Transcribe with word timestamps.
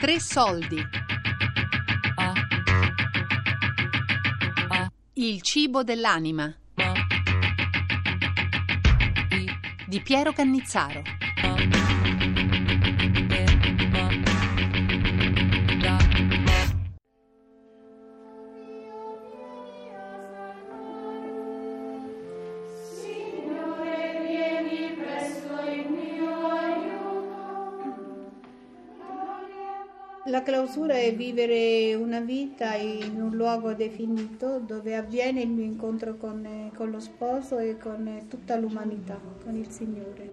Tre 0.00 0.18
soldi. 0.18 0.82
Il 5.12 5.42
cibo 5.42 5.82
dell'anima. 5.82 6.56
Di 9.86 10.00
Piero 10.00 10.32
Cannizzaro. 10.32 11.02
La 30.30 30.44
clausura 30.44 30.94
è 30.94 31.12
vivere 31.12 31.92
una 31.96 32.20
vita 32.20 32.74
in 32.74 33.20
un 33.20 33.34
luogo 33.34 33.74
definito 33.74 34.60
dove 34.60 34.94
avviene 34.94 35.40
il 35.40 35.48
mio 35.48 35.64
incontro 35.64 36.16
con, 36.16 36.44
eh, 36.44 36.70
con 36.76 36.88
lo 36.88 37.00
sposo 37.00 37.58
e 37.58 37.76
con 37.76 38.06
eh, 38.06 38.26
tutta 38.28 38.54
l'umanità, 38.54 39.20
con 39.42 39.56
il 39.56 39.68
Signore. 39.68 40.32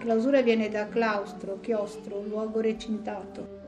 Clausura 0.00 0.42
viene 0.42 0.68
da 0.68 0.88
claustro, 0.88 1.60
chiostro, 1.60 2.24
luogo 2.24 2.58
recintato. 2.58 3.59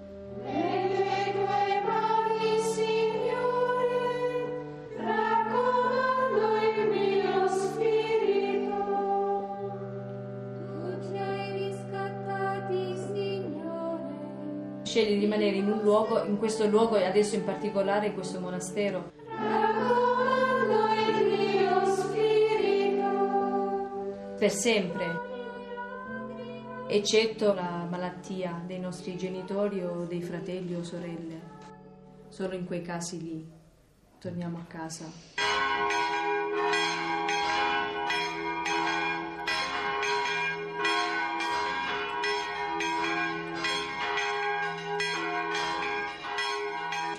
Scegli 14.93 15.15
di 15.15 15.21
rimanere 15.21 15.57
in 15.57 15.73
un 15.73 15.80
luogo, 15.80 16.23
in 16.23 16.37
questo 16.37 16.66
luogo 16.66 16.96
e 16.96 17.07
adesso 17.07 17.35
in 17.35 17.45
particolare 17.45 18.09
in 18.09 18.12
questo 18.12 18.38
monastero, 18.40 19.12
per 24.37 24.51
sempre, 24.51 25.20
eccetto 26.88 27.54
la 27.54 27.87
malattia 27.88 28.63
dei 28.66 28.80
nostri 28.80 29.16
genitori 29.16 29.82
o 29.82 30.04
dei 30.04 30.20
fratelli 30.20 30.74
o 30.74 30.82
sorelle. 30.82 31.40
Solo 32.29 32.54
in 32.54 32.66
quei 32.66 32.82
casi 32.82 33.18
lì 33.18 33.51
torniamo 34.18 34.59
a 34.59 34.65
casa. 34.68 35.07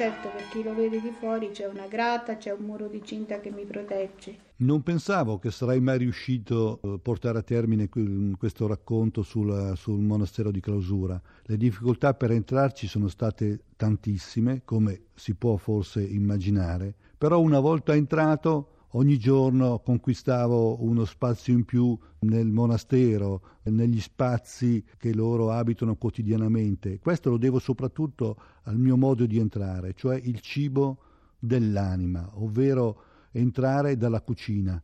Certo, 0.04 0.28
per 0.32 0.50
chi 0.50 0.64
lo 0.64 0.76
vede 0.76 1.00
di 1.00 1.12
fuori 1.18 1.52
c'è 1.52 1.66
una 1.66 1.88
grata, 1.88 2.36
c'è 2.36 2.52
un 2.52 2.66
muro 2.66 2.88
di 2.90 3.02
cinta 3.06 3.40
che 3.40 3.50
mi 3.52 3.64
protegge. 3.64 4.36
Non 4.58 4.84
pensavo 4.84 5.40
che 5.40 5.50
sarei 5.50 5.80
mai 5.80 5.98
riuscito 5.98 6.82
a 6.84 6.98
portare 7.02 7.38
a 7.38 7.42
termine 7.42 7.88
que- 7.88 8.34
questo 8.38 8.68
racconto 8.68 9.22
sulla- 9.22 9.76
sul 9.76 10.02
monastero 10.02 10.52
di 10.52 10.60
clausura. 10.60 11.22
Le 11.44 11.56
difficoltà 11.56 12.14
per 12.16 12.32
entrarci 12.32 12.86
sono 12.86 13.08
state 13.08 13.62
tantissime, 13.78 14.64
come 14.66 15.04
si 15.16 15.36
può 15.36 15.56
forse 15.56 16.04
immaginare, 16.04 16.94
però 17.18 17.40
una 17.40 17.62
volta 17.62 17.96
entrato 17.96 18.73
ogni 18.96 19.18
giorno 19.18 19.80
conquistavo 19.80 20.84
uno 20.84 21.06
spazio 21.06 21.54
in 21.54 21.66
più 21.66 21.98
nel 22.20 22.48
monastero, 22.48 23.42
negli 23.64 24.00
spazi 24.00 24.84
che 24.98 25.14
loro 25.14 25.52
abitano 25.52 25.96
quotidianamente. 25.96 27.00
Questo 27.00 27.30
lo 27.30 27.38
devo 27.38 27.60
soprattutto 27.60 28.36
al 28.64 28.78
mio 28.78 28.98
modo 28.98 29.26
di 29.26 29.40
entrare, 29.40 29.94
cioè 29.94 30.20
il 30.22 30.40
cibo 30.40 30.98
dell'anima, 31.40 32.30
ovvero 32.36 33.04
entrare 33.32 33.98
dalla 33.98 34.22
cucina. 34.22 34.82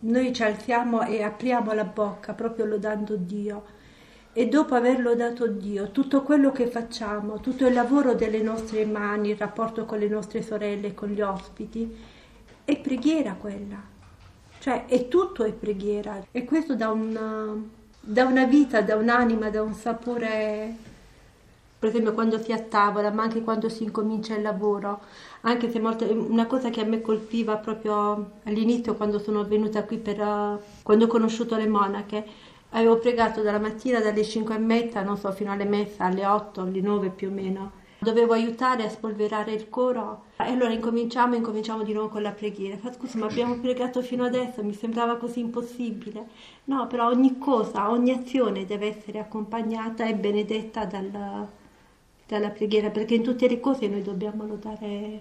Noi 0.00 0.32
ci 0.32 0.42
alziamo 0.42 1.04
e 1.04 1.22
apriamo 1.22 1.72
la 1.72 1.84
bocca 1.84 2.32
proprio 2.34 2.66
lodando 2.66 3.16
Dio 3.16 3.64
e 4.32 4.46
dopo 4.46 4.76
aver 4.76 5.00
lodato 5.00 5.48
Dio, 5.48 5.90
tutto 5.90 6.22
quello 6.22 6.52
che 6.52 6.68
facciamo, 6.68 7.40
tutto 7.40 7.66
il 7.66 7.72
lavoro 7.72 8.14
delle 8.14 8.40
nostre 8.40 8.84
mani, 8.84 9.30
il 9.30 9.36
rapporto 9.36 9.84
con 9.84 9.98
le 9.98 10.06
nostre 10.06 10.42
sorelle, 10.42 10.94
con 10.94 11.08
gli 11.08 11.20
ospiti, 11.20 11.92
è 12.68 12.76
preghiera 12.78 13.32
quella. 13.32 13.80
Cioè 14.58 14.84
è 14.84 15.08
tutto 15.08 15.44
è 15.44 15.52
preghiera 15.52 16.22
e 16.30 16.44
questo 16.44 16.74
dà 16.74 16.90
una, 16.90 17.56
dà 17.98 18.24
una 18.26 18.44
vita, 18.44 18.82
dà 18.82 18.94
un'anima, 18.94 19.48
dà 19.48 19.62
un 19.62 19.72
sapore 19.72 20.76
per 21.78 21.88
esempio 21.88 22.12
quando 22.12 22.38
si 22.38 22.50
è 22.50 22.54
a 22.54 22.58
tavola, 22.58 23.10
ma 23.10 23.22
anche 23.22 23.40
quando 23.40 23.70
si 23.70 23.84
incomincia 23.84 24.34
il 24.34 24.42
lavoro, 24.42 25.00
anche 25.42 25.70
se 25.70 25.78
molte, 25.78 26.04
una 26.06 26.46
cosa 26.46 26.68
che 26.70 26.80
a 26.80 26.84
me 26.84 27.00
colpiva 27.00 27.56
proprio 27.56 28.32
all'inizio 28.42 28.96
quando 28.96 29.18
sono 29.20 29.44
venuta 29.44 29.84
qui 29.84 29.96
per, 29.96 30.60
quando 30.82 31.04
ho 31.04 31.08
conosciuto 31.08 31.56
le 31.56 31.68
monache, 31.68 32.26
avevo 32.70 32.98
pregato 32.98 33.42
dalla 33.42 33.60
mattina 33.60 34.00
dalle 34.00 34.24
5 34.24 34.56
e 34.56 34.58
mezza, 34.58 35.02
non 35.02 35.16
so, 35.16 35.30
fino 35.30 35.52
alle 35.52 35.64
messe, 35.64 36.02
alle 36.02 36.26
8, 36.26 36.62
alle 36.62 36.80
9 36.80 37.10
più 37.10 37.28
o 37.28 37.32
meno. 37.32 37.70
Dovevo 38.00 38.32
aiutare 38.32 38.84
a 38.84 38.88
spolverare 38.88 39.52
il 39.52 39.68
coro 39.68 40.26
e 40.36 40.44
allora 40.44 40.72
incominciamo, 40.72 41.34
incominciamo 41.34 41.82
di 41.82 41.92
nuovo 41.92 42.08
con 42.08 42.22
la 42.22 42.30
preghiera. 42.30 42.76
Fa 42.76 42.92
scusa, 42.92 43.18
ma 43.18 43.26
abbiamo 43.26 43.58
pregato 43.58 44.02
fino 44.02 44.24
adesso, 44.24 44.62
mi 44.62 44.72
sembrava 44.72 45.16
così 45.16 45.40
impossibile. 45.40 46.26
No, 46.64 46.86
però 46.86 47.08
ogni 47.08 47.38
cosa, 47.38 47.90
ogni 47.90 48.12
azione 48.12 48.64
deve 48.66 48.96
essere 48.96 49.18
accompagnata 49.18 50.06
e 50.06 50.14
benedetta 50.14 50.84
dal, 50.84 51.48
dalla 52.24 52.50
preghiera, 52.50 52.90
perché 52.90 53.14
in 53.14 53.22
tutte 53.24 53.48
le 53.48 53.58
cose 53.58 53.88
noi 53.88 54.02
dobbiamo 54.02 54.46
lodare, 54.46 55.20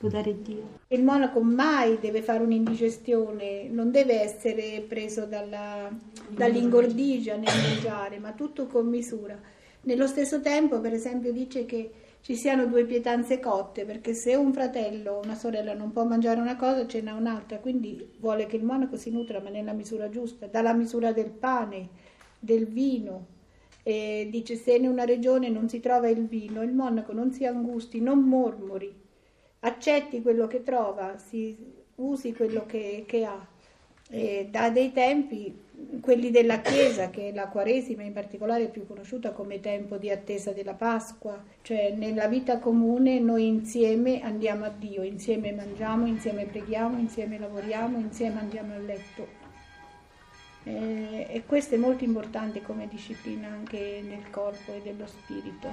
lodare 0.00 0.42
Dio. 0.42 0.78
Il 0.88 1.02
monaco 1.02 1.40
mai 1.40 1.98
deve 2.00 2.20
fare 2.20 2.42
un'indigestione, 2.42 3.68
non 3.70 3.90
deve 3.90 4.20
essere 4.20 4.84
preso 4.86 5.24
dalla, 5.24 5.90
dall'ingordigia 6.28 7.36
nel 7.36 7.44
mangiare, 7.62 8.18
ma 8.18 8.32
tutto 8.32 8.66
con 8.66 8.86
misura. 8.88 9.38
Nello 9.82 10.06
stesso 10.06 10.42
tempo, 10.42 10.80
per 10.80 10.92
esempio, 10.92 11.32
dice 11.32 11.64
che 11.64 11.90
ci 12.22 12.36
siano 12.36 12.66
due 12.66 12.84
pietanze 12.84 13.40
cotte, 13.40 13.84
perché 13.84 14.12
se 14.14 14.34
un 14.34 14.52
fratello 14.52 15.14
o 15.14 15.22
una 15.22 15.34
sorella 15.34 15.74
non 15.74 15.92
può 15.92 16.04
mangiare 16.04 16.40
una 16.40 16.56
cosa, 16.56 16.86
ce 16.86 17.00
n'è 17.00 17.12
un'altra, 17.12 17.58
quindi 17.58 18.12
vuole 18.18 18.46
che 18.46 18.56
il 18.56 18.64
monaco 18.64 18.96
si 18.96 19.10
nutra, 19.10 19.40
ma 19.40 19.48
nella 19.48 19.72
misura 19.72 20.08
giusta, 20.08 20.46
dalla 20.46 20.74
misura 20.74 21.12
del 21.12 21.30
pane, 21.30 21.88
del 22.38 22.66
vino. 22.66 23.38
E 23.82 24.28
dice 24.30 24.56
se 24.56 24.74
in 24.74 24.86
una 24.86 25.04
regione 25.04 25.48
non 25.48 25.68
si 25.68 25.80
trova 25.80 26.08
il 26.08 26.26
vino, 26.26 26.62
il 26.62 26.72
monaco 26.72 27.12
non 27.12 27.32
si 27.32 27.46
angusti, 27.46 28.00
non 28.00 28.20
mormori, 28.20 28.94
accetti 29.60 30.20
quello 30.20 30.46
che 30.46 30.62
trova, 30.62 31.16
si 31.16 31.56
usi 31.96 32.34
quello 32.34 32.66
che, 32.66 33.04
che 33.06 33.24
ha. 33.24 33.49
E 34.12 34.48
da 34.50 34.70
dei 34.70 34.90
tempi, 34.92 35.56
quelli 36.00 36.30
della 36.30 36.60
Chiesa, 36.60 37.10
che 37.10 37.30
la 37.32 37.46
Quaresima 37.46 38.02
in 38.02 38.12
particolare 38.12 38.64
è 38.64 38.70
più 38.70 38.84
conosciuta 38.86 39.30
come 39.30 39.60
tempo 39.60 39.98
di 39.98 40.10
attesa 40.10 40.52
della 40.52 40.74
Pasqua, 40.74 41.40
cioè 41.62 41.92
nella 41.96 42.26
vita 42.26 42.58
comune 42.58 43.20
noi 43.20 43.46
insieme 43.46 44.20
andiamo 44.20 44.64
a 44.64 44.72
Dio, 44.76 45.04
insieme 45.04 45.52
mangiamo, 45.52 46.06
insieme 46.06 46.44
preghiamo, 46.44 46.98
insieme 46.98 47.38
lavoriamo, 47.38 47.98
insieme 47.98 48.40
andiamo 48.40 48.74
a 48.74 48.78
letto. 48.78 49.38
E 50.64 51.42
questo 51.46 51.76
è 51.76 51.78
molto 51.78 52.04
importante 52.04 52.60
come 52.62 52.88
disciplina 52.88 53.48
anche 53.48 54.02
nel 54.04 54.28
corpo 54.30 54.74
e 54.74 54.80
dello 54.82 55.06
spirito. 55.06 55.68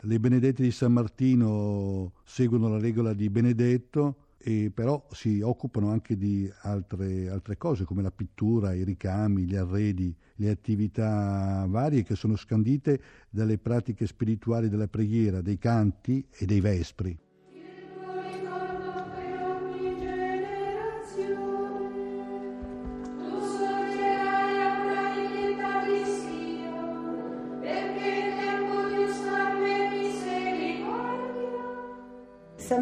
Le 0.00 0.20
Benedette 0.20 0.62
di 0.62 0.70
San 0.70 0.92
Martino 0.92 2.12
seguono 2.24 2.68
la 2.68 2.78
regola 2.78 3.14
di 3.14 3.30
Benedetto 3.30 4.16
e 4.36 4.70
però 4.74 5.02
si 5.12 5.40
occupano 5.40 5.90
anche 5.90 6.18
di 6.18 6.46
altre, 6.64 7.30
altre 7.30 7.56
cose 7.56 7.84
come 7.84 8.02
la 8.02 8.10
pittura, 8.10 8.74
i 8.74 8.84
ricami, 8.84 9.44
gli 9.44 9.56
arredi, 9.56 10.14
le 10.34 10.50
attività 10.50 11.64
varie 11.66 12.02
che 12.02 12.16
sono 12.16 12.36
scandite 12.36 13.00
dalle 13.30 13.56
pratiche 13.56 14.06
spirituali 14.06 14.68
della 14.68 14.88
preghiera, 14.88 15.40
dei 15.40 15.56
canti 15.56 16.26
e 16.30 16.44
dei 16.44 16.60
vespri. 16.60 17.23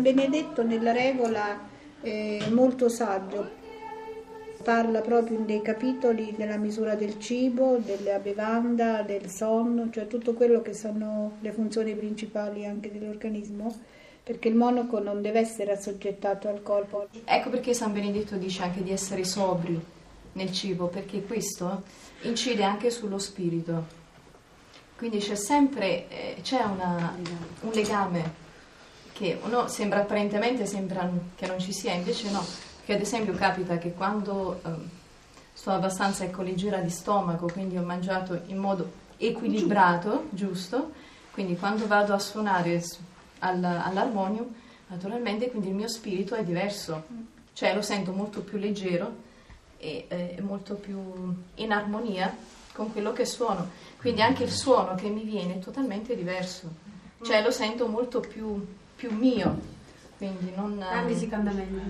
Benedetto 0.03 0.65
nella 0.65 0.91
regola 0.91 1.61
è 2.01 2.49
molto 2.51 2.89
saggio. 2.89 3.61
Parla 4.65 5.01
proprio 5.01 5.39
dei 5.39 5.63
capitoli 5.63 6.35
della 6.37 6.57
misura 6.57 6.97
del 6.97 7.19
cibo, 7.21 7.79
della 7.79 8.19
bevanda, 8.19 9.03
del 9.03 9.29
sonno, 9.31 9.91
cioè 9.91 10.09
tutto 10.09 10.35
quello 10.35 10.61
che 10.61 10.75
sono 10.75 11.37
le 11.41 11.53
funzioni 11.53 11.95
principali 11.95 12.67
anche 12.67 12.91
dell'organismo, 12.91 13.73
perché 14.23 14.49
il 14.49 14.57
monaco 14.57 14.99
non 15.01 15.23
deve 15.23 15.39
essere 15.39 15.73
assoggettato 15.73 16.49
al 16.49 16.63
corpo. 16.63 17.07
Ecco 17.25 17.51
perché 17.51 17.73
San 17.73 17.93
Benedetto 17.93 18.37
dice 18.37 18.63
anche 18.65 18.83
di 18.83 18.91
essere 18.91 19.23
sobri 19.25 19.81
nel 20.33 20.53
cibo, 20.53 20.87
perché 20.89 21.23
questo 21.23 21.83
incide 22.23 22.65
anche 22.65 22.91
sullo 22.91 23.19
spirito. 23.19 24.01
Quindi 24.97 25.19
c'è 25.19 25.35
sempre 25.37 26.09
eh, 26.09 26.37
c'è 26.43 26.63
una- 26.63 27.17
un 27.63 27.71
legame 27.73 28.42
che 29.23 29.39
uno 29.41 29.69
sembra 29.69 30.01
apparentemente 30.01 30.67
sembra 30.67 31.09
che 31.37 31.47
non 31.47 31.61
ci 31.61 31.73
sia, 31.73 31.93
invece 31.93 32.29
no. 32.33 32.45
Che 32.85 32.93
ad 32.93 33.01
esempio 33.01 33.33
capita 33.35 33.79
che 33.79 33.93
quando 33.93 34.61
eh, 34.65 34.71
sto 35.53 35.71
abbastanza 35.71 36.25
ecco, 36.25 36.43
leggera 36.43 36.79
di 36.79 36.91
stomaco, 36.91 37.47
quindi 37.47 37.77
ho 37.77 37.83
mangiato 37.83 38.41
in 38.47 38.57
modo 38.57 38.91
equilibrato, 39.19 40.25
giusto, 40.31 40.91
quindi 41.31 41.57
quando 41.57 41.87
vado 41.87 42.13
a 42.15 42.19
suonare 42.19 42.81
s- 42.81 42.99
al- 43.39 43.63
all'armonium, 43.63 44.53
naturalmente 44.89 45.49
quindi 45.51 45.69
il 45.69 45.75
mio 45.75 45.89
spirito 45.89 46.35
è 46.35 46.43
diverso, 46.43 47.05
cioè 47.53 47.73
lo 47.75 47.83
sento 47.83 48.11
molto 48.11 48.41
più 48.41 48.59
leggero 48.59 49.15
e 49.77 50.07
eh, 50.09 50.39
molto 50.41 50.75
più 50.75 50.99
in 51.55 51.71
armonia 51.71 52.35
con 52.73 52.91
quello 52.91 53.13
che 53.13 53.25
suono. 53.25 53.71
Quindi 53.99 54.21
anche 54.21 54.43
il 54.43 54.51
suono 54.51 54.97
che 54.97 55.09
mi 55.09 55.23
viene 55.23 55.55
è 55.55 55.59
totalmente 55.61 56.17
diverso, 56.17 56.69
cioè 57.23 57.41
lo 57.41 57.53
sento 57.53 57.87
molto 57.87 58.19
più, 58.19 58.81
più 58.95 59.13
mio. 59.13 59.71
Quindi 60.17 60.53
non, 60.55 60.81
Anche 60.81 61.17
si 61.17 61.29
canta 61.29 61.51
meglio. 61.51 61.81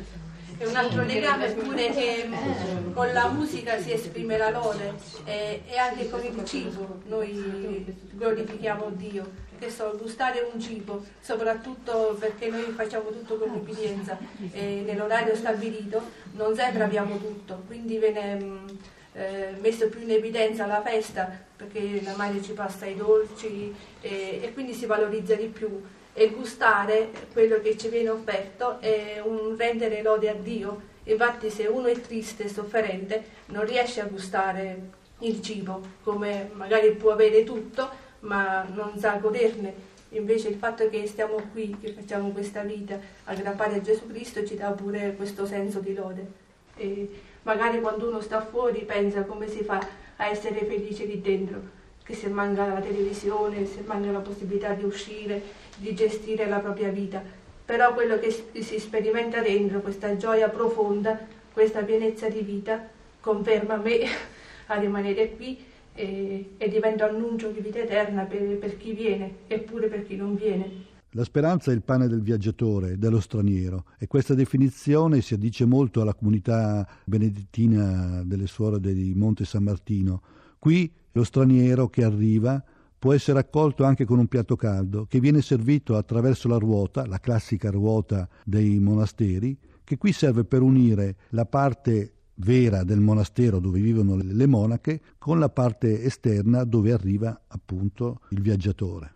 È 0.57 0.67
un 0.67 0.77
altro 0.77 1.03
legame 1.03 1.51
pure 1.53 1.91
che 1.91 2.25
mm, 2.27 2.93
con 2.93 3.13
la 3.13 3.29
musica 3.29 3.81
si 3.81 3.93
esprime 3.93 4.37
la 4.37 4.51
lode 4.51 4.95
e, 5.25 5.63
e 5.67 5.77
anche 5.77 6.09
con 6.09 6.25
il 6.25 6.45
cibo 6.45 7.01
noi 7.07 7.85
glorifichiamo 8.13 8.91
Dio. 8.91 9.51
Che 9.59 9.71
so, 9.71 9.97
gustare 9.97 10.49
un 10.53 10.61
cibo, 10.61 11.05
soprattutto 11.21 12.17
perché 12.19 12.49
noi 12.49 12.65
facciamo 12.75 13.11
tutto 13.11 13.39
con 13.39 13.51
obbedienza 13.51 14.19
e 14.51 14.83
nell'orario 14.85 15.37
stabilito 15.37 16.03
non 16.33 16.53
sempre 16.57 16.83
abbiamo 16.83 17.17
tutto, 17.19 17.63
quindi 17.69 17.99
viene 17.99 18.43
mm, 18.43 18.67
eh, 19.13 19.55
messo 19.61 19.89
più 19.89 20.01
in 20.01 20.11
evidenza 20.11 20.67
la 20.67 20.83
festa 20.83 21.31
perché 21.55 22.01
la 22.03 22.17
madre 22.17 22.43
ci 22.43 22.53
passa 22.53 22.87
i 22.87 22.97
dolci 22.97 23.73
e, 24.01 24.41
e 24.43 24.53
quindi 24.53 24.75
si 24.75 24.87
valorizza 24.87 25.35
di 25.35 25.47
più 25.47 25.81
e 26.15 26.31
gustare 26.31 27.11
quello 27.33 27.61
che 27.61 27.77
ci 27.77 27.89
viene 27.89 28.11
offerto 28.11 28.81
è 28.81 29.21
un 29.25 29.57
rendere 29.57 30.03
lode 30.03 30.29
a 30.29 30.35
Dio. 30.35 30.91
Infatti 31.05 31.51
se 31.51 31.67
uno 31.67 31.87
è 31.87 32.01
triste 32.01 32.45
e 32.45 32.49
sofferente 32.49 33.25
non 33.47 33.65
riesce 33.65 34.01
a 34.01 34.07
gustare 34.07 35.01
il 35.21 35.41
cibo, 35.41 35.81
come 36.03 36.51
magari 36.53 36.93
può 36.93 37.13
avere 37.13 37.45
tutto, 37.45 37.89
ma 38.21 38.67
non 38.73 38.99
sa 38.99 39.17
goderne. 39.17 39.91
Invece 40.11 40.49
il 40.49 40.57
fatto 40.57 40.89
che 40.91 41.07
stiamo 41.07 41.37
qui, 41.53 41.77
che 41.81 41.93
facciamo 41.93 42.31
questa 42.31 42.63
vita 42.63 42.99
aggrappati 43.25 43.77
a 43.77 43.81
Gesù 43.81 44.07
Cristo 44.09 44.45
ci 44.45 44.57
dà 44.57 44.71
pure 44.71 45.15
questo 45.17 45.47
senso 45.47 45.81
di 45.81 45.95
lode. 45.95 46.41
E 46.77 47.09
magari 47.43 47.81
quando 47.81 48.09
uno 48.09 48.21
sta 48.21 48.43
fuori 48.43 48.85
pensa 48.85 49.23
come 49.23 49.49
si 49.49 49.65
fa 49.65 49.81
a 50.17 50.27
essere 50.29 50.65
felice 50.67 51.05
lì 51.05 51.21
dentro, 51.21 51.61
che 52.03 52.15
se 52.15 52.29
manca 52.29 52.67
la 52.67 52.81
televisione, 52.81 53.67
se 53.67 53.83
manca 53.87 54.11
la 54.11 54.21
possibilità 54.21 54.73
di 54.75 54.85
uscire, 54.85 55.43
di 55.77 55.95
gestire 55.95 56.49
la 56.49 56.59
propria 56.59 56.91
vita. 56.91 57.23
Però 57.65 57.95
quello 57.95 58.19
che 58.19 58.31
si 58.31 58.79
sperimenta 58.79 59.41
dentro, 59.41 59.81
questa 59.81 60.17
gioia 60.17 60.49
profonda, 60.49 61.19
questa 61.53 61.83
pienezza 61.83 62.29
di 62.29 62.41
vita, 62.41 62.89
conferma 63.21 63.77
me 63.77 64.01
a 64.67 64.75
rimanere 64.75 65.37
qui 65.37 65.65
e, 65.95 66.55
e 66.57 66.69
diventa 66.69 67.09
annuncio 67.09 67.51
di 67.51 67.61
vita 67.61 67.79
eterna 67.79 68.25
per, 68.25 68.59
per 68.59 68.77
chi 68.77 68.93
viene 68.93 69.37
e 69.47 69.59
pure 69.59 69.89
per 69.89 70.05
chi 70.07 70.17
non 70.17 70.35
viene. 70.35 70.91
La 71.15 71.25
speranza 71.25 71.71
è 71.71 71.75
il 71.75 71.83
pane 71.83 72.09
del 72.09 72.23
viaggiatore, 72.23 72.97
dello 72.97 73.21
straniero 73.21 73.85
e 73.99 74.07
questa 74.07 74.33
definizione 74.33 75.21
si 75.21 75.35
addice 75.35 75.67
molto 75.67 76.01
alla 76.01 76.15
comunità 76.15 76.89
benedettina 77.05 78.23
delle 78.25 78.47
suore 78.47 78.81
di 78.81 79.13
Monte 79.15 79.45
San 79.45 79.63
Martino. 79.63 80.23
Qui 80.59 80.91
lo 81.13 81.25
straniero 81.25 81.89
che 81.89 82.05
arriva 82.05 82.63
può 82.99 83.13
essere 83.13 83.41
accolto 83.41 83.85
anche 83.85 84.05
con 84.05 84.19
un 84.19 84.29
piatto 84.29 84.55
caldo 84.57 85.07
che 85.07 85.19
viene 85.19 85.43
servito 85.43 85.97
attraverso 85.97 86.47
la 86.49 86.57
ruota, 86.57 87.07
la 87.07 87.19
classica 87.19 87.71
ruota 87.71 88.29
dei 88.45 88.79
monasteri, 88.79 89.59
che 89.83 89.97
qui 89.99 90.13
serve 90.13 90.45
per 90.45 90.63
unire 90.63 91.17
la 91.31 91.45
parte 91.45 92.13
vera 92.37 92.85
del 92.85 93.01
monastero 93.01 93.59
dove 93.59 93.81
vivono 93.81 94.17
le 94.17 94.47
monache 94.47 95.01
con 95.19 95.39
la 95.39 95.49
parte 95.49 96.03
esterna 96.03 96.65
dove 96.65 96.93
arriva 96.93 97.43
appunto 97.49 98.21
il 98.31 98.41
viaggiatore. 98.41 99.15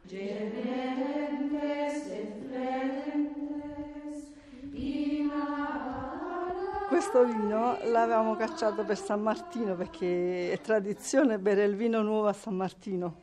Questo 6.97 7.27
vino 7.27 7.77
l'avevamo 7.91 8.37
cacciato 8.37 8.83
per 8.83 8.97
San 8.97 9.21
Martino 9.21 9.75
perché 9.75 10.51
è 10.51 10.59
tradizione 10.63 11.39
bere 11.39 11.65
il 11.65 11.77
vino 11.77 12.01
nuovo 12.01 12.27
a 12.27 12.33
San 12.33 12.57
Martino. 12.57 13.17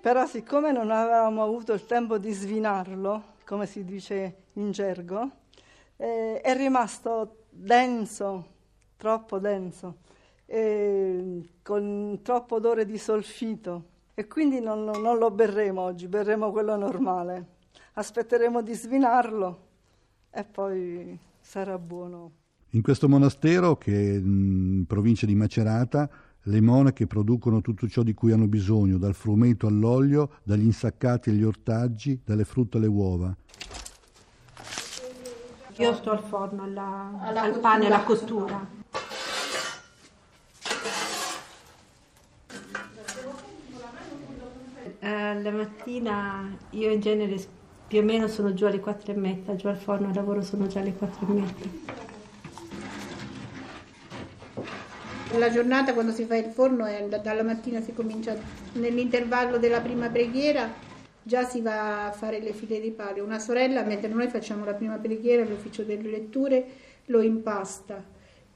Però 0.00 0.26
siccome 0.26 0.72
non 0.72 0.90
avevamo 0.90 1.44
avuto 1.44 1.72
il 1.72 1.86
tempo 1.86 2.18
di 2.18 2.32
svinarlo, 2.32 3.34
come 3.44 3.66
si 3.66 3.84
dice 3.84 4.46
in 4.54 4.72
gergo, 4.72 5.30
eh, 5.94 6.40
è 6.40 6.56
rimasto 6.56 7.44
denso, 7.50 8.46
troppo 8.96 9.38
denso, 9.38 9.98
eh, 10.46 11.48
con 11.62 12.18
troppo 12.20 12.56
odore 12.56 12.84
di 12.84 12.98
solfito 12.98 13.84
e 14.12 14.26
quindi 14.26 14.58
non, 14.58 14.82
non 14.82 15.18
lo 15.18 15.30
berremo 15.30 15.82
oggi, 15.82 16.08
berremo 16.08 16.50
quello 16.50 16.74
normale. 16.74 17.46
Aspetteremo 17.92 18.60
di 18.60 18.74
svinarlo 18.74 19.66
e 20.32 20.42
poi 20.42 21.16
sarà 21.40 21.78
buono. 21.78 22.37
In 22.72 22.82
questo 22.82 23.08
monastero, 23.08 23.76
che 23.76 23.92
è 23.92 24.14
in 24.16 24.84
provincia 24.86 25.24
di 25.24 25.34
Macerata, 25.34 26.08
le 26.42 26.60
monache 26.60 27.06
producono 27.06 27.62
tutto 27.62 27.88
ciò 27.88 28.02
di 28.02 28.12
cui 28.12 28.32
hanno 28.32 28.46
bisogno, 28.46 28.98
dal 28.98 29.14
frumento 29.14 29.66
all'olio, 29.66 30.32
dagli 30.42 30.64
insaccati 30.64 31.30
agli 31.30 31.44
ortaggi, 31.44 32.20
dalle 32.22 32.44
frutta 32.44 32.76
alle 32.76 32.86
uova. 32.86 33.34
Io 35.76 35.94
sto 35.94 36.10
al 36.10 36.22
forno, 36.22 36.64
alla- 36.64 37.18
al 37.34 37.58
pane, 37.58 37.86
alla 37.86 38.02
cottura. 38.02 38.76
Eh, 45.00 45.42
la 45.42 45.50
mattina 45.52 46.54
io 46.70 46.90
in 46.90 47.00
genere 47.00 47.42
più 47.86 48.00
o 48.00 48.02
meno 48.02 48.26
sono 48.28 48.52
giù 48.52 48.66
alle 48.66 48.80
quattro 48.80 49.12
e 49.12 49.16
mezza, 49.16 49.56
giù 49.56 49.68
al 49.68 49.78
forno 49.78 50.08
al 50.08 50.14
lavoro 50.14 50.42
sono 50.42 50.66
già 50.66 50.80
alle 50.80 50.92
quattro 50.92 51.26
e 51.28 51.32
mezza. 51.32 52.07
La 55.36 55.50
giornata 55.50 55.92
quando 55.92 56.12
si 56.12 56.24
fa 56.24 56.36
il 56.36 56.46
forno 56.46 56.86
è 56.86 57.04
da- 57.08 57.18
dalla 57.18 57.42
mattina 57.42 57.80
si 57.80 57.92
comincia 57.92 58.34
nell'intervallo 58.72 59.58
della 59.58 59.80
prima 59.80 60.08
preghiera 60.08 60.86
già 61.28 61.44
si 61.44 61.60
va 61.60 62.06
a 62.06 62.10
fare 62.10 62.40
le 62.40 62.54
file 62.54 62.80
di 62.80 62.90
pane. 62.90 63.20
Una 63.20 63.38
sorella, 63.38 63.82
mentre 63.82 64.08
noi 64.08 64.28
facciamo 64.28 64.64
la 64.64 64.72
prima 64.72 64.96
preghiera 64.96 65.42
all'ufficio 65.42 65.82
delle 65.82 66.08
letture, 66.08 66.64
lo 67.06 67.20
impasta. 67.20 68.02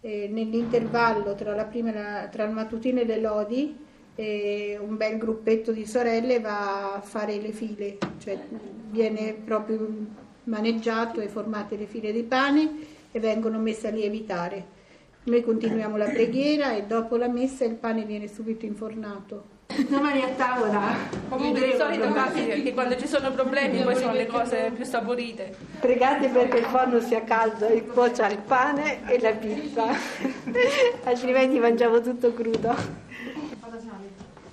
E 0.00 0.28
nell'intervallo 0.32 1.34
tra, 1.34 1.54
la 1.54 1.66
prima 1.66 2.24
e 2.24 2.28
tra 2.30 2.44
il 2.44 2.50
mattutino 2.50 3.00
e 3.00 3.04
le 3.04 3.20
lodi, 3.20 3.76
eh, 4.14 4.78
un 4.80 4.96
bel 4.96 5.18
gruppetto 5.18 5.70
di 5.70 5.86
sorelle 5.86 6.40
va 6.40 6.94
a 6.94 7.00
fare 7.02 7.38
le 7.38 7.52
file, 7.52 7.98
cioè 8.18 8.38
viene 8.90 9.34
proprio 9.34 9.86
maneggiato 10.44 11.20
e 11.20 11.28
formate 11.28 11.76
le 11.76 11.86
file 11.86 12.10
di 12.10 12.22
pane 12.22 12.70
e 13.12 13.20
vengono 13.20 13.58
messe 13.58 13.88
a 13.88 13.90
lievitare. 13.90 14.80
Noi 15.24 15.44
continuiamo 15.44 15.96
la 15.96 16.06
preghiera 16.06 16.74
e 16.74 16.82
dopo 16.82 17.16
la 17.16 17.28
messa 17.28 17.64
il 17.64 17.74
pane 17.74 18.04
viene 18.04 18.26
subito 18.26 18.66
infornato. 18.66 19.60
Domani 19.88 20.20
a 20.20 20.28
tavola 20.30 20.80
Comunque 21.28 21.64
di 21.64 21.76
solito 21.78 22.12
capita 22.12 22.54
che 22.54 22.74
quando 22.74 22.96
ci 22.96 23.06
sono 23.06 23.30
problemi 23.30 23.82
poi 23.82 23.94
sono 23.94 24.12
le 24.12 24.26
cose 24.26 24.72
più 24.74 24.84
saporite. 24.84 25.54
Pregate 25.78 26.28
perché 26.28 26.58
il 26.58 26.64
forno 26.64 27.00
sia 27.00 27.22
caldo 27.22 27.68
e 27.68 27.86
cuocia 27.86 28.28
il 28.28 28.38
pane 28.38 29.08
e 29.08 29.20
la 29.20 29.30
pizza, 29.30 29.84
altrimenti 31.04 31.58
mangiamo 31.60 32.00
tutto 32.00 32.34
crudo. 32.34 32.74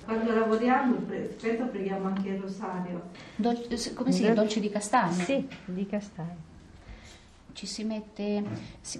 Quando 0.04 0.32
lavoriamo 0.32 0.96
spesso 1.36 1.64
preghiamo 1.64 2.06
anche 2.06 2.28
il 2.28 2.40
rosario. 2.40 3.02
Dol- 3.34 3.66
come 3.94 4.12
si 4.12 4.20
chiama? 4.20 4.34
Dolce 4.34 4.60
di 4.60 4.70
castagne? 4.70 5.24
Sì, 5.24 5.48
di 5.64 5.86
castagno. 5.86 6.49
Ci 7.52 7.66
si 7.66 7.84
mette, 7.84 8.42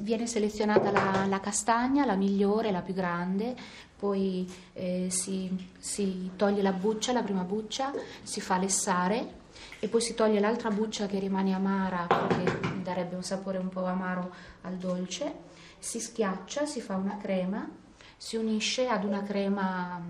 viene 0.00 0.26
selezionata 0.26 0.90
la, 0.90 1.26
la 1.26 1.40
castagna, 1.40 2.04
la 2.04 2.16
migliore, 2.16 2.70
la 2.70 2.82
più 2.82 2.94
grande, 2.94 3.54
poi 3.96 4.50
eh, 4.72 5.08
si, 5.10 5.68
si 5.78 6.30
toglie 6.36 6.62
la 6.62 6.72
buccia, 6.72 7.12
la 7.12 7.22
prima 7.22 7.42
buccia, 7.42 7.92
si 8.22 8.40
fa 8.40 8.58
lessare 8.58 9.38
e 9.78 9.88
poi 9.88 10.00
si 10.00 10.14
toglie 10.14 10.40
l'altra 10.40 10.70
buccia 10.70 11.06
che 11.06 11.18
rimane 11.18 11.52
amara 11.52 12.06
perché 12.06 12.82
darebbe 12.82 13.14
un 13.14 13.22
sapore 13.22 13.58
un 13.58 13.68
po' 13.68 13.84
amaro 13.84 14.32
al 14.62 14.76
dolce 14.76 15.48
si 15.80 15.98
schiaccia, 15.98 16.66
si 16.66 16.80
fa 16.80 16.94
una 16.94 17.16
crema, 17.16 17.68
si 18.16 18.36
unisce 18.36 18.86
ad 18.86 19.04
una 19.04 19.22
crema, 19.22 20.00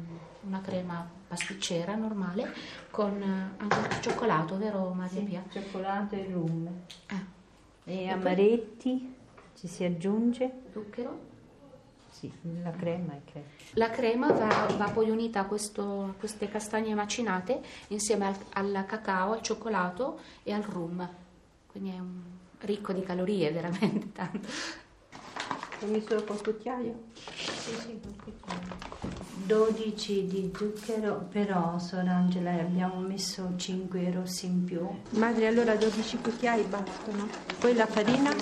una 0.42 0.60
crema 0.60 1.08
pasticcera 1.28 1.94
normale 1.94 2.52
con 2.90 3.22
eh, 3.22 3.54
anche 3.56 4.00
cioccolato, 4.00 4.58
vero 4.58 4.92
Maria 4.92 5.22
Pia? 5.22 5.44
Cioccolato 5.48 6.16
e 6.16 6.28
rum. 6.30 6.68
Eh, 7.06 7.38
E 7.84 8.02
E 8.04 8.08
amaretti 8.08 9.14
ci 9.56 9.66
si 9.68 9.84
aggiunge. 9.84 10.50
zucchero. 10.72 11.28
Sì, 12.10 12.30
la 12.62 12.70
crema 12.72 13.14
è 13.14 13.20
che 13.24 13.42
La 13.74 13.88
crema 13.90 14.30
va, 14.32 14.66
va 14.76 14.90
poi 14.90 15.08
unita 15.10 15.40
a, 15.40 15.44
questo- 15.46 16.14
queste 16.18 16.48
castagne 16.48 16.94
macinate 16.94 17.60
insieme 17.88 18.26
al, 18.26 18.36
al 18.52 18.84
cacao, 18.86 19.32
al 19.32 19.42
cioccolato 19.42 20.18
e 20.42 20.52
al 20.52 20.62
rum. 20.62 21.08
Quindi 21.66 21.90
è 21.90 21.98
un- 21.98 22.22
ricco 22.62 22.92
di 22.92 23.02
calorie, 23.02 23.50
veramente 23.52 24.12
tanto. 24.12 24.46
Fammi 24.48 26.04
solo 26.06 26.22
col 26.24 26.42
cucchiaio. 26.42 27.04
Sì, 27.14 27.72
sì, 27.74 28.00
col 28.02 28.16
cucchiaio. 28.22 29.19
12 29.46 30.26
di 30.26 30.52
zucchero, 30.54 31.26
però, 31.30 31.78
Sor 31.78 32.06
Angela, 32.06 32.52
abbiamo 32.52 33.00
messo 33.00 33.52
5 33.56 34.10
rossi 34.12 34.46
in 34.46 34.64
più. 34.64 34.86
Madre, 35.10 35.46
allora 35.46 35.74
12 35.74 36.18
cucchiai 36.18 36.62
bastano. 36.64 37.28
Poi 37.58 37.74
la 37.74 37.86
farina, 37.86 38.32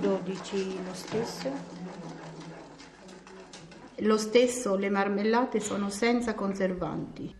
12 0.00 0.78
lo 0.84 0.94
stesso. 0.94 1.82
Lo 3.98 4.16
stesso 4.16 4.74
le 4.76 4.90
marmellate 4.90 5.60
sono 5.60 5.88
senza 5.88 6.34
conservanti, 6.34 7.34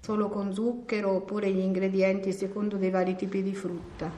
solo 0.00 0.28
con 0.28 0.52
zucchero 0.52 1.12
oppure 1.12 1.50
gli 1.50 1.60
ingredienti 1.60 2.32
secondo 2.32 2.76
dei 2.76 2.90
vari 2.90 3.14
tipi 3.14 3.42
di 3.42 3.54
frutta. 3.54 4.10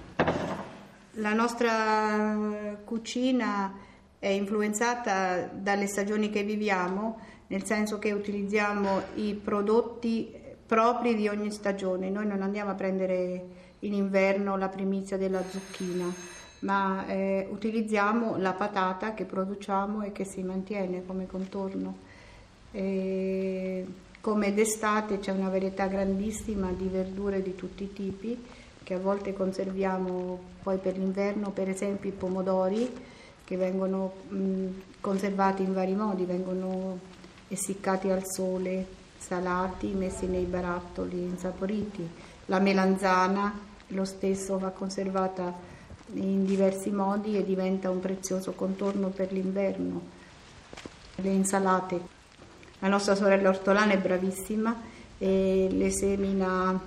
La 1.18 1.32
nostra 1.32 2.78
cucina 2.84 3.74
è 4.18 4.28
influenzata 4.28 5.50
dalle 5.52 5.86
stagioni 5.86 6.30
che 6.30 6.42
viviamo, 6.42 7.20
nel 7.48 7.64
senso 7.64 7.98
che 7.98 8.12
utilizziamo 8.12 9.02
i 9.14 9.34
prodotti 9.34 10.32
propri 10.66 11.14
di 11.14 11.28
ogni 11.28 11.50
stagione. 11.50 12.10
Noi 12.10 12.26
non 12.26 12.42
andiamo 12.42 12.70
a 12.70 12.74
prendere 12.74 13.44
in 13.80 13.92
inverno 13.92 14.56
la 14.56 14.68
primizia 14.68 15.16
della 15.16 15.42
zucchina, 15.48 16.12
ma 16.60 17.06
eh, 17.06 17.46
utilizziamo 17.50 18.36
la 18.38 18.52
patata 18.52 19.14
che 19.14 19.24
produciamo 19.24 20.02
e 20.02 20.12
che 20.12 20.24
si 20.24 20.42
mantiene 20.42 21.04
come 21.06 21.26
contorno. 21.26 22.04
E 22.72 23.86
come 24.20 24.52
d'estate 24.52 25.20
c'è 25.20 25.30
una 25.30 25.48
varietà 25.48 25.86
grandissima 25.86 26.70
di 26.72 26.88
verdure 26.88 27.42
di 27.42 27.54
tutti 27.54 27.84
i 27.84 27.92
tipi 27.92 28.44
che 28.82 28.94
a 28.94 28.98
volte 28.98 29.32
conserviamo 29.32 30.38
poi 30.62 30.78
per 30.78 30.96
l'inverno, 30.96 31.50
per 31.50 31.68
esempio 31.68 32.08
i 32.08 32.12
pomodori 32.12 32.88
che 33.44 33.56
vengono 33.56 34.12
mh, 34.28 34.66
conservati 35.00 35.62
in 35.62 35.72
vari 35.72 35.94
modi, 35.94 36.24
vengono 36.24 36.98
essiccati 37.48 38.10
al 38.10 38.24
sole, 38.24 38.86
salati, 39.18 39.88
messi 39.88 40.26
nei 40.26 40.44
barattoli, 40.44 41.18
insaporiti. 41.18 42.08
La 42.46 42.58
melanzana, 42.58 43.58
lo 43.88 44.04
stesso, 44.04 44.58
va 44.58 44.70
conservata 44.70 45.52
in 46.14 46.44
diversi 46.44 46.90
modi 46.90 47.36
e 47.36 47.44
diventa 47.44 47.90
un 47.90 48.00
prezioso 48.00 48.52
contorno 48.52 49.08
per 49.08 49.32
l'inverno. 49.32 50.00
Le 51.16 51.30
insalate. 51.30 52.14
La 52.80 52.88
nostra 52.88 53.14
sorella 53.14 53.48
ortolana 53.48 53.92
è 53.92 53.98
bravissima 53.98 54.94
e 55.18 55.68
le 55.70 55.90
semina 55.90 56.78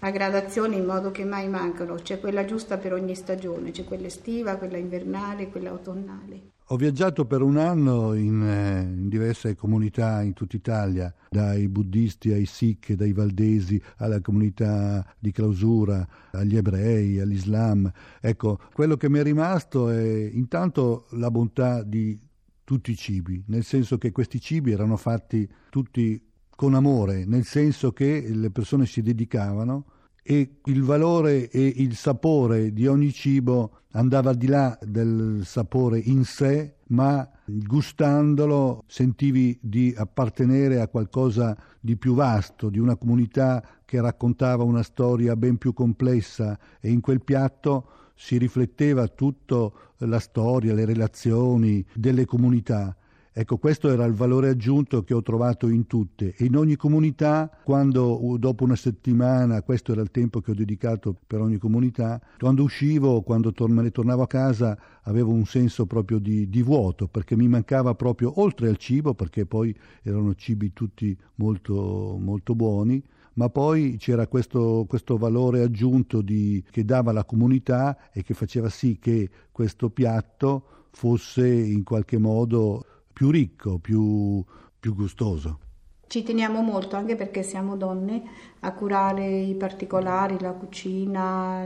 a 0.00 0.10
gradazione 0.10 0.76
in 0.76 0.84
modo 0.84 1.10
che 1.10 1.24
mai 1.24 1.48
mancano. 1.48 1.94
C'è 1.94 2.20
quella 2.20 2.44
giusta 2.44 2.78
per 2.78 2.92
ogni 2.92 3.14
stagione, 3.14 3.70
c'è 3.70 3.84
quella 3.84 4.06
estiva, 4.06 4.56
quella 4.56 4.76
invernale, 4.76 5.48
quella 5.48 5.70
autunnale. 5.70 6.54
Ho 6.70 6.76
viaggiato 6.76 7.26
per 7.26 7.42
un 7.42 7.58
anno 7.58 8.12
in, 8.14 8.42
eh, 8.42 8.80
in 8.80 9.08
diverse 9.08 9.54
comunità 9.54 10.20
in 10.22 10.32
tutta 10.32 10.56
Italia, 10.56 11.14
dai 11.30 11.68
buddisti 11.68 12.32
ai 12.32 12.44
sikh, 12.44 12.94
dai 12.94 13.12
valdesi 13.12 13.80
alla 13.98 14.20
comunità 14.20 15.06
di 15.16 15.30
clausura, 15.30 16.04
agli 16.32 16.56
ebrei, 16.56 17.20
all'Islam. 17.20 17.88
Ecco, 18.20 18.58
quello 18.72 18.96
che 18.96 19.08
mi 19.08 19.20
è 19.20 19.22
rimasto 19.22 19.90
è 19.90 20.28
intanto 20.32 21.06
la 21.10 21.30
bontà 21.30 21.84
di 21.84 22.18
tutti 22.64 22.90
i 22.90 22.96
cibi, 22.96 23.44
nel 23.46 23.62
senso 23.62 23.96
che 23.96 24.10
questi 24.10 24.40
cibi 24.40 24.72
erano 24.72 24.96
fatti 24.96 25.48
tutti 25.70 26.20
con 26.56 26.74
amore, 26.74 27.24
nel 27.26 27.44
senso 27.44 27.92
che 27.92 28.26
le 28.28 28.50
persone 28.50 28.86
si 28.86 29.02
dedicavano 29.02 29.84
e 30.22 30.56
il 30.64 30.82
valore 30.82 31.48
e 31.50 31.72
il 31.76 31.94
sapore 31.94 32.72
di 32.72 32.88
ogni 32.88 33.12
cibo 33.12 33.82
andava 33.92 34.30
al 34.30 34.36
di 34.36 34.48
là 34.48 34.76
del 34.82 35.42
sapore 35.44 36.00
in 36.00 36.24
sé, 36.24 36.78
ma 36.88 37.28
gustandolo 37.44 38.82
sentivi 38.88 39.56
di 39.62 39.94
appartenere 39.96 40.80
a 40.80 40.88
qualcosa 40.88 41.56
di 41.78 41.96
più 41.96 42.14
vasto, 42.14 42.70
di 42.70 42.80
una 42.80 42.96
comunità 42.96 43.62
che 43.84 44.00
raccontava 44.00 44.64
una 44.64 44.82
storia 44.82 45.36
ben 45.36 45.58
più 45.58 45.72
complessa 45.72 46.58
e 46.80 46.90
in 46.90 47.00
quel 47.00 47.22
piatto 47.22 47.90
si 48.16 48.36
rifletteva 48.38 49.06
tutta 49.06 49.70
la 49.98 50.18
storia, 50.18 50.74
le 50.74 50.84
relazioni 50.84 51.84
delle 51.94 52.24
comunità. 52.24 52.96
Ecco, 53.38 53.58
questo 53.58 53.90
era 53.90 54.06
il 54.06 54.14
valore 54.14 54.48
aggiunto 54.48 55.04
che 55.04 55.12
ho 55.12 55.20
trovato 55.20 55.68
in 55.68 55.86
tutte. 55.86 56.34
In 56.38 56.56
ogni 56.56 56.74
comunità, 56.74 57.50
quando 57.64 58.34
dopo 58.38 58.64
una 58.64 58.76
settimana, 58.76 59.60
questo 59.60 59.92
era 59.92 60.00
il 60.00 60.10
tempo 60.10 60.40
che 60.40 60.52
ho 60.52 60.54
dedicato 60.54 61.14
per 61.26 61.42
ogni 61.42 61.58
comunità, 61.58 62.18
quando 62.38 62.62
uscivo, 62.62 63.20
quando 63.20 63.52
tor- 63.52 63.68
me 63.68 63.82
ne 63.82 63.90
tornavo 63.90 64.22
a 64.22 64.26
casa, 64.26 64.78
avevo 65.02 65.32
un 65.32 65.44
senso 65.44 65.84
proprio 65.84 66.18
di, 66.18 66.48
di 66.48 66.62
vuoto, 66.62 67.08
perché 67.08 67.36
mi 67.36 67.46
mancava 67.46 67.94
proprio, 67.94 68.40
oltre 68.40 68.68
al 68.70 68.78
cibo, 68.78 69.12
perché 69.12 69.44
poi 69.44 69.76
erano 70.02 70.34
cibi 70.34 70.72
tutti 70.72 71.14
molto, 71.34 72.16
molto 72.18 72.54
buoni, 72.54 73.04
ma 73.34 73.50
poi 73.50 73.96
c'era 73.98 74.28
questo, 74.28 74.86
questo 74.88 75.18
valore 75.18 75.60
aggiunto 75.60 76.22
di, 76.22 76.64
che 76.70 76.86
dava 76.86 77.12
la 77.12 77.26
comunità 77.26 77.98
e 78.14 78.22
che 78.22 78.32
faceva 78.32 78.70
sì 78.70 78.98
che 78.98 79.28
questo 79.52 79.90
piatto 79.90 80.68
fosse 80.90 81.46
in 81.46 81.82
qualche 81.82 82.16
modo 82.16 82.86
più 83.16 83.30
ricco, 83.30 83.78
più, 83.78 84.44
più 84.78 84.94
gustoso. 84.94 85.58
Ci 86.06 86.22
teniamo 86.22 86.60
molto 86.60 86.96
anche 86.96 87.16
perché 87.16 87.42
siamo 87.42 87.74
donne 87.74 88.22
a 88.60 88.72
curare 88.74 89.26
i 89.26 89.54
particolari, 89.54 90.38
la 90.38 90.52
cucina, 90.52 91.64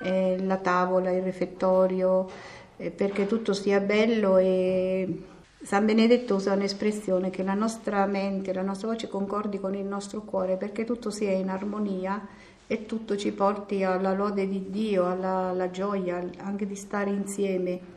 eh, 0.00 0.36
la 0.40 0.56
tavola, 0.58 1.10
il 1.10 1.22
refettorio, 1.22 2.30
eh, 2.76 2.92
perché 2.92 3.26
tutto 3.26 3.54
sia 3.54 3.80
bello 3.80 4.36
e 4.36 5.24
San 5.60 5.84
Benedetto 5.84 6.36
usa 6.36 6.52
un'espressione 6.52 7.30
che 7.30 7.42
la 7.42 7.54
nostra 7.54 8.06
mente, 8.06 8.52
la 8.52 8.62
nostra 8.62 8.86
voce 8.86 9.08
concordi 9.08 9.58
con 9.58 9.74
il 9.74 9.84
nostro 9.84 10.22
cuore 10.22 10.56
perché 10.56 10.84
tutto 10.84 11.10
sia 11.10 11.32
in 11.32 11.48
armonia 11.48 12.24
e 12.68 12.86
tutto 12.86 13.16
ci 13.16 13.32
porti 13.32 13.82
alla 13.82 14.12
lode 14.12 14.46
di 14.46 14.70
Dio, 14.70 15.06
alla, 15.06 15.48
alla 15.48 15.72
gioia 15.72 16.24
anche 16.36 16.68
di 16.68 16.76
stare 16.76 17.10
insieme. 17.10 17.96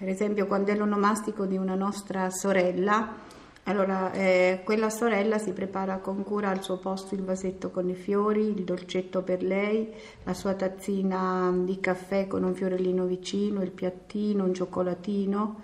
Per 0.00 0.08
esempio, 0.08 0.46
quando 0.46 0.70
è 0.70 0.74
l'onomastico 0.74 1.44
di 1.44 1.58
una 1.58 1.74
nostra 1.74 2.30
sorella, 2.30 3.16
allora 3.64 4.10
eh, 4.12 4.62
quella 4.64 4.88
sorella 4.88 5.36
si 5.36 5.52
prepara 5.52 5.98
con 5.98 6.24
cura 6.24 6.48
al 6.48 6.62
suo 6.62 6.78
posto 6.78 7.14
il 7.14 7.22
vasetto 7.22 7.70
con 7.70 7.86
i 7.86 7.94
fiori, 7.94 8.40
il 8.40 8.64
dolcetto 8.64 9.20
per 9.20 9.42
lei, 9.42 9.92
la 10.24 10.32
sua 10.32 10.54
tazzina 10.54 11.52
di 11.54 11.78
caffè 11.80 12.26
con 12.26 12.44
un 12.44 12.54
fiorellino 12.54 13.04
vicino, 13.04 13.60
il 13.60 13.72
piattino, 13.72 14.44
un 14.44 14.54
cioccolatino 14.54 15.60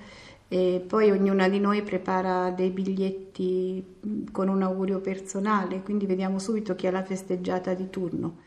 e 0.49 0.85
poi 0.87 1.11
ognuna 1.11 1.49
di 1.49 1.59
noi 1.59 1.81
prepara 1.81 2.51
dei 2.51 2.69
biglietti 2.69 3.97
con 4.33 4.49
un 4.49 4.61
augurio 4.61 5.01
personale, 5.01 5.81
quindi 5.81 6.05
vediamo 6.05 6.39
subito 6.39 6.75
chi 6.75 6.87
ha 6.87 6.91
la 6.91 7.03
festeggiata 7.03 7.73
di 7.73 7.89
turno. 7.89 8.43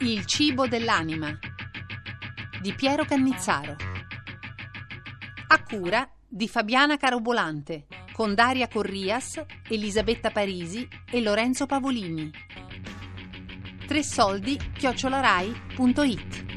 Il 0.00 0.26
cibo 0.26 0.66
dell'anima 0.66 1.34
di 2.60 2.74
Piero 2.74 3.06
Cannizzaro. 3.06 3.91
A 5.52 5.62
cura 5.64 6.10
di 6.26 6.48
Fabiana 6.48 6.96
Carobolante, 6.96 7.84
con 8.14 8.34
Daria 8.34 8.68
Corrias, 8.68 9.38
Elisabetta 9.68 10.30
Parisi 10.30 10.88
e 11.10 11.20
Lorenzo 11.20 11.66
Pavolini. 11.66 12.30
Tre 13.86 14.02
soldi 14.02 14.58
chiocciolarai.it 14.72 16.51